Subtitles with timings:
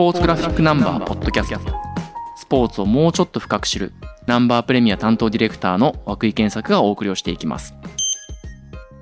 [0.00, 1.58] ポーツグラフィックナンバーポッドキャスト。
[2.34, 3.92] スポーツをもうちょっと深く知る
[4.26, 7.74] ナンバープレミア担当ディレクターの涌井健作がお送りをしていきます。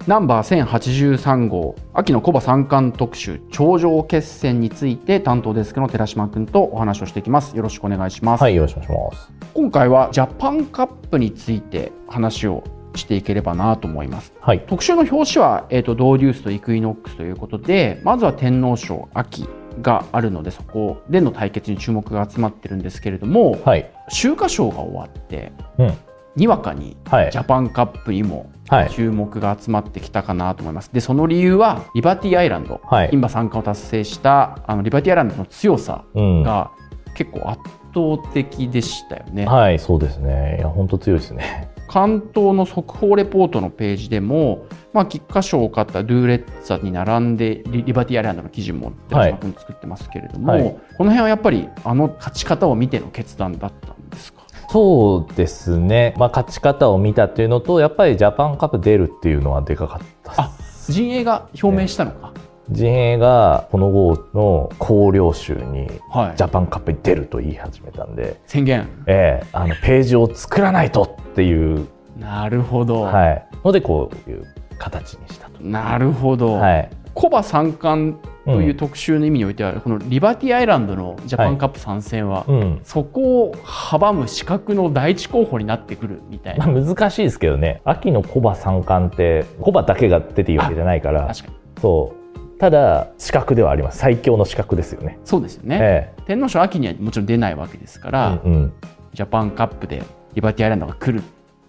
[0.09, 7.57] ナンバー1083号秋のコバ三冠特集頂上決戦について担当デスクの寺島君とお話をしていきます。
[7.57, 9.33] よろしくお願いします、はい、よろしくお願いします。
[9.55, 12.65] 今回はジャパンカップについて話を
[12.97, 14.33] していければなと思います。
[14.41, 14.65] はい。
[14.67, 19.49] 特集の表紙は、えー、とドーデュースとイクイノックスということでまずは天皇賞秋
[19.83, 23.91] があるのでそこでの対決に注目が集まってるんですけれども、はい。
[24.09, 25.95] 秋華賞が終わってうん。
[26.37, 27.39] にわかにはいジ。
[27.39, 28.91] ャパンカップにもはい。
[28.91, 30.91] 注目が集まってきたかなと思います。
[30.93, 33.11] でその理由はリバティアイランド、はい。
[33.13, 36.43] 今参加を達成したあのリバティアイランドの強さうん。
[36.43, 36.71] が
[37.15, 37.61] 結構圧
[37.95, 39.47] 倒的でしたよね。
[39.47, 40.57] はい、そうですね。
[40.59, 41.69] いや、本当強いですね。
[41.89, 50.63] 関東の速報レポートのページでも、まあ、菊花賞を勝ったドゥーレッツァに並んでリリバティアイランドの記事も作ってますけれども、はい。
[50.97, 54.43] この辺はやっぱりあの勝ち方を見ての決断だったんですか？
[54.71, 56.15] そうですね。
[56.19, 60.51] まあ、勝ち方を見たっていうのと、やっぱりジャパンカップ出るっていうのはでかかった
[60.93, 62.35] 陣営が表明したのか、
[62.71, 66.37] 陣営がこの号の広陵州にはい。
[66.37, 68.89] ジャパンカップに出ると言い始めたんで、宣言。
[69.07, 71.87] ええあのページを作らないとっていう、
[72.19, 74.45] なるほど、はい、のでこういう
[74.79, 75.63] 形にしたと。
[75.63, 76.91] なるほど、はい。
[77.15, 82.81] コバ三冠といううん特集の意味においては、このリバティアイランドのジャパンカップ参戦は、うん。
[82.85, 87.83] そこを阻む資格の第一候補になってくるみたいまな、あ、難しいですけどね。
[87.85, 91.27] 秋のコバ三冠ってコバだけが出ていいわけじゃないから。
[91.27, 91.55] 確かに。
[91.81, 92.18] そう
[92.59, 93.99] ただ資格ではあります。
[93.99, 95.19] 最強の資格ですよね。
[95.25, 98.73] そうですよね、え天皇賞秋にはもちろん出ないわけですかえら、うんうん。
[99.15, 100.03] ジャパンカップで
[100.35, 101.23] リバティアイランドが来る。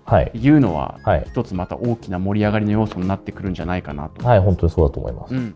[0.05, 0.25] はい。
[0.25, 1.23] っていうのは、はい。
[1.27, 5.35] 一つまた大きな盛り上がりの要素になってくるんじゃないかなと、はい本当にそうだと思います。
[5.35, 5.55] うん、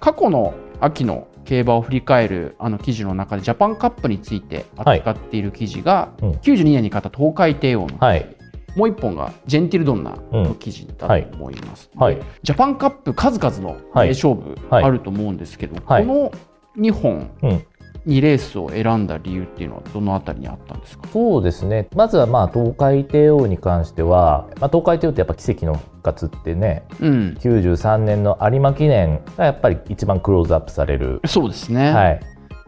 [0.00, 6.30] 過去の秋の競馬を振り返るあの記事の中でジャパンカップについて扱っている記事が、うん。
[6.32, 8.36] 92年に勝った東海帝王の記事、はい
[8.76, 12.16] もう一本がジェンティルドンナの記事だと思います、はい。
[12.16, 14.08] でジャパンカップ数々のはい。
[14.08, 14.84] 名勝負はい。
[14.84, 16.06] あると思うんですけど、はい。
[16.06, 16.32] こ
[16.76, 17.64] の2本うん。
[18.06, 21.06] にレースを選んだ理由っていうのはどのあたりにあったんですか？
[21.12, 21.86] そうですね。
[21.94, 27.36] まずはまあ東海帝王に関しては、まあ、東海帝王ってやっぱ奇跡の復活ってねうん。
[27.38, 32.20] 93年の有馬記念がやっぱり一番クローズアップされる、そうですね、はい、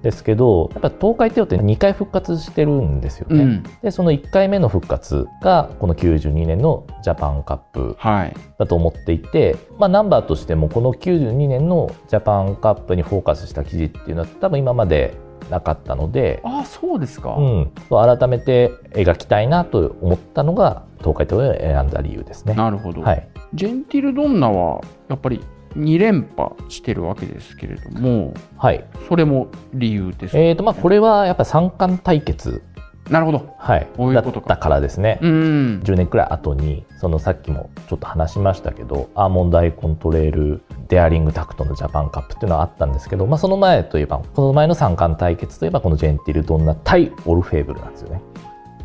[0.02, 3.42] ですけどやっぱ東海帝王って2回復活してるんですよね。
[3.44, 3.62] うん。
[3.82, 8.34] でその1回目の復活がこの92年のジャパンカップはい。
[8.58, 15.14] だと思っていて、まあ、ナンバーとしてもこの92年のジャパンカップにフォーカスした記事っていうのは多分今まで
[15.50, 22.54] なかったので、ああそうですか、うん、改めて描きたいなと思ったのが東海帝王を選んだ理由ですね。
[22.54, 25.40] なるほど、はい、ジェンティルドンナはやっぱり
[25.76, 28.84] 2連覇してるわけですけれどもはい。
[29.08, 32.62] それも理由ですか、えーとまあ、これはやっぱり三冠対決、
[33.10, 33.54] なるほど。
[33.58, 35.18] はい、こういうだったからですね。
[35.20, 35.80] うん。
[35.84, 48.22] 10年くらい後にそのさっきもちょっと話しましたけどアーモンドアイコントレールデアリングタクトのジャパンカップっていうのはあったんですけど、まあ、その前といえばこの前の三冠対決といえばこのジェンティルドンナ対オルフェーブルなんですよね。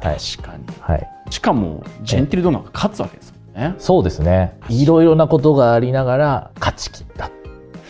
[0.02, 0.66] はい、確かに。
[0.82, 3.76] はい、しかもジェンティルドンナが勝つわけですね。
[3.80, 4.58] そうですね。
[4.70, 7.30] いろいろなことがありながら勝ち切った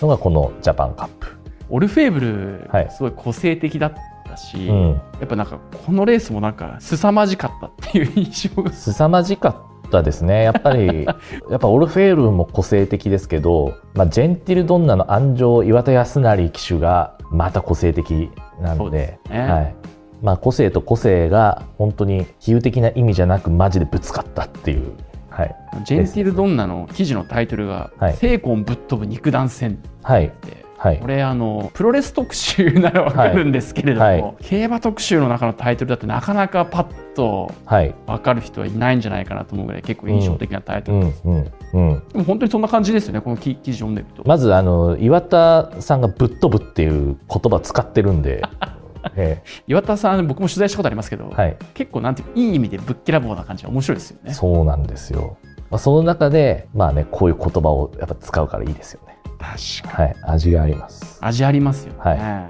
[0.01, 1.28] のがこのジャパンカップ。
[1.69, 2.89] オルフェーブル、はい。
[2.89, 3.94] すごい個性的だっ
[4.25, 8.72] たし、うん、やっぱなんかこのレースもなんか凄まじかったっていう印象が。
[8.72, 9.50] 凄まじか
[9.88, 10.44] ったですね。
[10.44, 11.03] やっぱり
[11.51, 19.39] やっぱオルフェールも個性的ですけど、まあ、ジェンティルドンナの安城岩田康成騎手がまた個性的なのですね。
[19.41, 19.75] はい。
[20.22, 24.94] まあ、個性と個性が本当に比喩的な意味じゃなくマジでぶつかったっていう、
[25.38, 25.56] はい。
[25.86, 28.14] ジェンティルドンナの記事のタイトルが「はい。
[28.14, 30.66] 精魂ぶっ飛ぶ肉弾戦」はいって。
[30.80, 31.00] はい。
[31.00, 34.22] これあのプロレス特集ならわかるんですけれども、はい。
[34.22, 37.94] はい競馬特集の中のタイトルだとなかなかパッとはい。
[38.08, 48.42] 分かる人はいないんじゃないかなと思うぐらい結構印象的なタイトル、うんうんうん、でも本当にそんな感じですよねこの記記事読んでると、まずあの岩田さんがぶっ飛ぶっていう言葉使ってるんで、
[49.16, 54.34] え岩田さん僕も取材したことありますけど、えはい、結構なんていういい意味でぶっきらぼうな感じは面白いですよね。
[54.34, 55.38] そうなんですよ。
[55.70, 59.18] まあ、その中で、まあね、こういう言葉をやっぱ使うからいいですよね。
[59.38, 60.09] 確かに。
[60.09, 61.18] はい、味があります。
[61.22, 62.50] 味ありますよね、は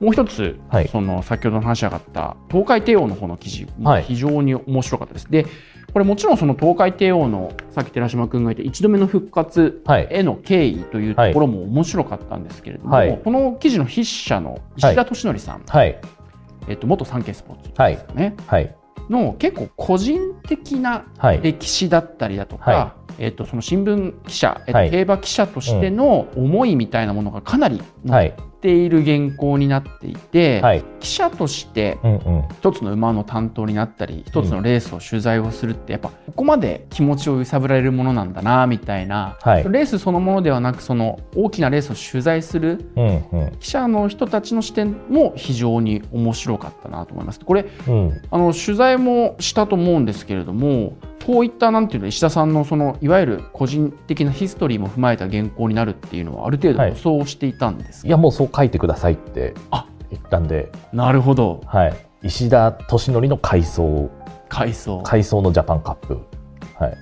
[0.00, 0.88] もう一つ、はい。
[0.88, 4.02] その先ほどの話し上がった東海帝王の方の記事もはい。
[4.02, 5.46] 非常に面白かったです、で
[5.96, 13.18] これもちろんその東海帝王のさっき寺島君が言った一度目の復活はい、への経緯というところも面白かったんですけれども、はい。
[13.24, 15.98] この記事の筆者の石田敏則さん、はい、
[16.68, 18.76] えっと、元産経スポーツはいですかね、はい、
[19.08, 24.90] の結構個人的なはい、歴史だったりだとか、はえっと、その新聞記者、えっとはい。
[24.90, 28.32] 競馬記者としての思いみたいなものがかなり載っ
[28.66, 30.84] はい、てている原稿になっていて、はい。
[30.98, 31.98] 記者として。
[32.58, 42.90] 一つの馬の担当になったり一つのレースを取材をするってやっぱここまで気持ちを揺さぶられるものなんだなみたいな、はいレースそのものではなくその大きなレースを取材する。
[43.60, 47.40] 記者の人たちの視点も非常に面白かったなと思います。
[47.40, 48.22] これうん。
[48.30, 50.96] あの取材もしたと思うんですけれども
[51.26, 56.90] こういったなんていうの石田さんのそのいわゆる個人的なヒストリーも踏まえた原稿になるっていうのはある程度はい。
[56.90, 61.62] 予想していたんですか、いや、もうそう書いてくださいってあ言ったんで、なるほど。
[61.66, 61.94] はい。
[62.22, 64.08] 石田敏則の回想、
[64.48, 65.02] 回想。
[65.02, 66.20] 回想のジャパンカップ。
[66.78, 66.96] はい。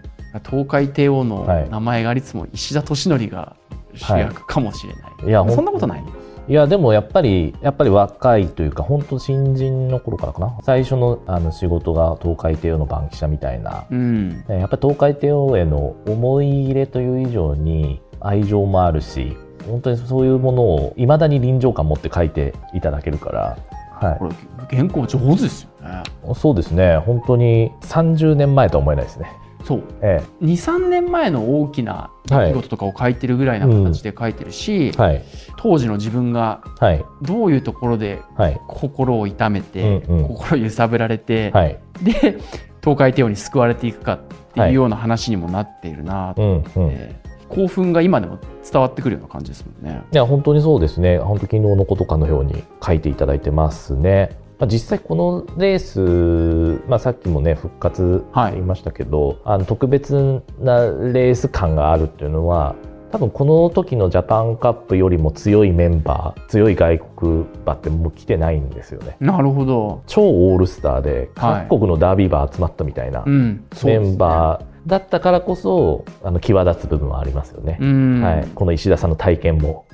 [0.48, 1.68] 東海帝王のはい。
[1.68, 3.56] 名前がありつつも石田敏則が
[3.94, 6.04] 主役かもしれない、いや、ほそんなことない
[6.46, 10.58] いやでもやっぱりやっぱり若いというか本当新人の頃からかな。
[10.62, 14.44] 最初のあの仕事が東海帝王の番記者みたいな、うん。
[14.46, 19.36] ねやっぱり東海帝王への思い入れという以上に愛情もあるし
[19.66, 23.58] 本当にそういうものをいまだに臨場感持って書いていただけるから、
[23.94, 26.02] はこれ原稿上手ですよね。
[26.32, 26.98] い、そうですね。
[26.98, 29.30] 本当に30年前とは思えないですね。
[29.64, 29.82] そう。
[30.02, 35.22] え23年前の大きな出来事とかを書いてるぐらいな形で書いてるし、えはい。
[35.56, 37.04] 当時の自分がはい。
[37.22, 38.60] どういうところではい。
[38.68, 40.28] 心を痛めて、うんうん。
[40.28, 41.78] 心揺さぶられて、はい。
[42.02, 42.38] で
[42.82, 44.18] 東海帝王に救われていくかっ
[44.52, 46.34] ていうような話にもなっているな。
[46.34, 46.94] とうん思うん。
[46.94, 47.16] って、
[47.48, 48.38] 興奮が今でも
[48.70, 50.02] 伝わってくるような感じですもんね。
[50.12, 51.18] いや、本当にそうですね。
[51.18, 54.36] 本当昨日のことかのように書いていただいてますね。
[54.58, 62.76] まあ、実際このレース、まあ、さっきもね、復活はい言いましたけど、あの特別なレース感があるっていうのは、
[63.10, 69.16] 多分この時のジャパンカップよりも強いメンバー、強い外国馬ってもう来てないんですよね。
[69.20, 70.02] なるほど。
[70.06, 77.78] 超オールスターではい各国のダービー馬集まったみたいなうん、そうメですねンバーだったからこそ、あの際立つ部分はありますよね。
[77.80, 79.86] うん、はい、この石田さんの体験も。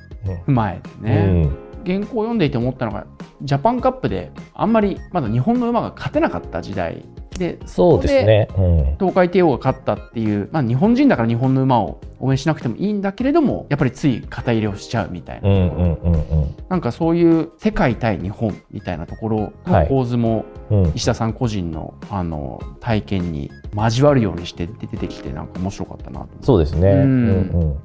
[0.45, 3.05] 踏まえてうね、ん原稿を読んでいて思ったのが
[3.41, 7.05] ジャパンカップであんまりまだ日本の馬が勝てなかった時代。
[7.37, 8.47] でそうですね。
[8.57, 8.95] うん。
[8.99, 19.87] 東海帝王が勝ったっていう、まあ、日本人だから日本の馬を応援しなくてもいいんだけれどもやっぱりつい肩入れをしちゃうみたいな、うんうんうんなんかそういう世界対日本みたいなところのはい。
[19.87, 20.45] 構図も
[20.93, 26.91] 石田さん個人のあの体験に交わるようにして出てきてなんか面白かったなとそうですね。
[26.91, 27.77] うん。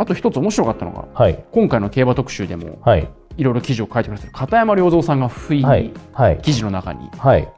[0.00, 1.44] あと一つ面白かったのがはい。
[1.52, 3.08] 今回の競馬特集でもはい。
[3.36, 5.94] いろいろ記事を書いてくださる片山良三さんが不意はいに。
[6.12, 6.38] はい。
[6.42, 7.48] 記事の中にはい。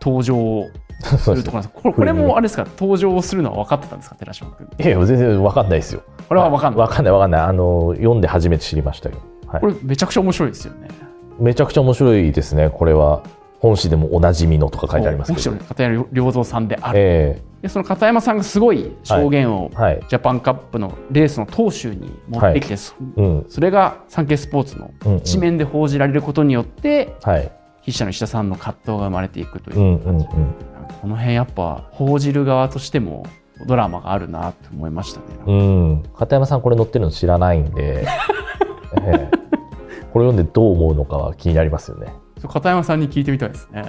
[0.00, 0.70] 登場を
[1.18, 2.64] するところなんですこれこれもあれですか？
[2.64, 4.16] 登場をするのは分かってたんですか？
[4.16, 6.02] 寺島君いやいや、全然わかんないですよ。
[6.26, 6.80] これは分かんない？
[6.80, 7.40] わかんないわかんない。
[7.42, 9.16] あの、読んで初めて知りましたよ。
[9.46, 9.66] はいこ。
[9.66, 10.88] れめちゃくちゃ面白いですよね
[11.38, 12.70] めちゃくちゃ面白いですね。
[12.70, 13.22] これは。
[13.60, 15.68] 本誌でもおなじみのとか書いてありますけどもちろん。
[15.68, 20.00] 片山良三さんである、えでその片山さんがすごい証言をえはい。
[20.08, 23.46] ジャパンカップのレースの当州に持ってきて、そうん。
[23.48, 27.52] それがサンケイスポーツのうんうん一面で報じられることによって、はい。
[27.80, 30.24] 筆者の石田さんの葛藤が生まれていくというう、んうんうん。
[30.24, 33.24] この辺やっぱ報じる側としても
[33.66, 35.26] ドラマがあるなと思いましたね。
[35.46, 36.02] うん。
[36.16, 38.06] 片山さんこれ載ってるの知らないんで、
[39.04, 39.40] ええ
[40.12, 42.12] これ読んでどう思うのかは気になりますよね。
[42.48, 43.84] 片山さんに聞いてみたいですね。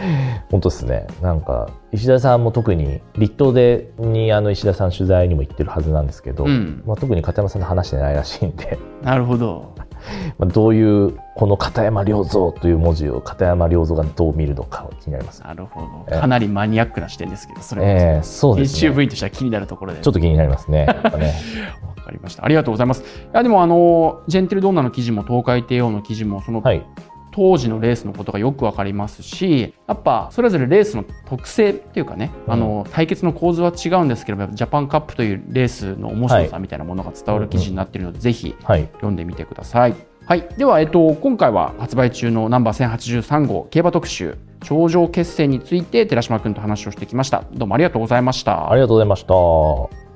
[0.00, 1.06] 片本当ですね。
[1.22, 9.74] なんか、石田さんも特に、立東でにあの石田さん取材にも行ってるはずなんですけど、うんまあ、特に片山さんと話してないらしいんで、なるほど。
[10.38, 15.42] まあ、どういう、この片山良三という文字を片山良三がどう見るのか気になります。
[15.42, 16.20] なるほえど。
[16.20, 18.90] かなりマニアックな視点ですけど、それは、ええそうですね。
[18.90, 20.00] HUV としては気になるところで。
[20.00, 20.86] ちょっと気になりますね。
[20.86, 21.34] やっぱね。
[21.96, 22.44] わかりました。
[22.44, 23.02] ありがとうございます。
[23.02, 26.84] いや、でも、あの、ジェンテルドンナの記事も、東海帝王の記事も、その、はい。
[27.32, 38.88] 当時のレースのことがよくわかりますし、やっぱ、それぞれレースの特性っていうかね、うんあの、対決の構図は違うんですけど、ジャパンカップというレースの面白さみたいなものが伝わる記事になっているので、ぜひはい。
[38.94, 39.94] 読んでみてください。
[40.26, 50.09] はい、では、えっと、今回は発売中のナンバー1083号競馬特集頂上決戦について寺島君と話をしてきましたどうもありがとうございましたありがとうございました。